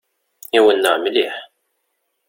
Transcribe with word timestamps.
Iwenneɛ 0.57 0.93
mliḥ! 0.99 1.35